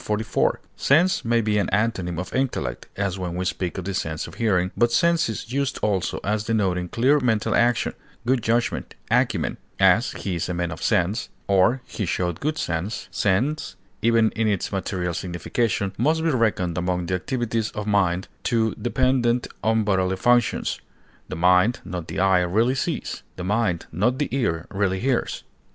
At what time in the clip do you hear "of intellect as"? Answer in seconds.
2.17-3.19